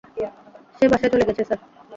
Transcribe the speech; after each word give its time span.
সে 0.77 0.85
বাসায় 0.91 1.11
চলে 1.13 1.27
গেছে, 1.27 1.43
স্যার। 1.47 1.59